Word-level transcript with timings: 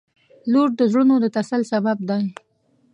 •لور 0.51 0.69
د 0.79 0.81
زړونو 0.91 1.15
د 1.23 1.25
تسل 1.35 1.61
سبب 1.71 1.97
دی. 2.09 2.23